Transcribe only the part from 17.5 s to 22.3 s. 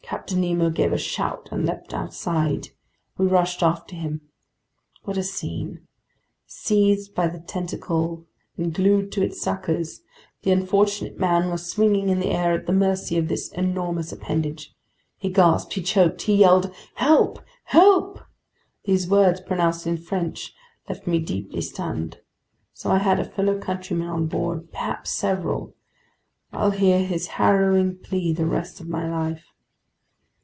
Help!" These words, pronounced in French, left me deeply stunned!